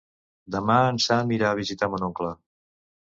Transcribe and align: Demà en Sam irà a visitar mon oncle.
Demà 0.55 0.77
en 0.95 0.99
Sam 1.05 1.33
irà 1.37 1.51
a 1.51 1.59
visitar 1.63 1.91
mon 1.93 2.07
oncle. 2.09 2.33